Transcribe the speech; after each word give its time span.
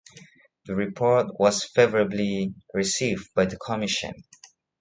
The 0.65 0.73
report 0.73 1.27
was 1.39 1.63
favourably 1.63 2.55
received 2.73 3.31
by 3.35 3.45
the 3.45 3.55
Commission. 3.57 4.15